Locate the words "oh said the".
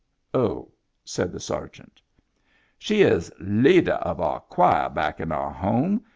0.33-1.39